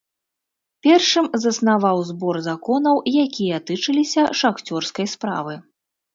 [0.85, 5.55] Першым заснаваў збор законаў, якія тычыліся шахцёрскай справы.